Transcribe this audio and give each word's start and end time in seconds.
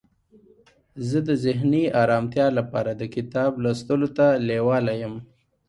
زه 1.09 1.19
د 1.27 1.31
ذهني 1.45 1.83
آرامتیا 2.03 2.47
لپاره 2.57 2.91
د 2.95 3.03
کتاب 3.15 3.51
لوستلو 3.63 4.07
ته 4.17 4.27
لیواله 4.47 4.93
یم. 5.01 5.15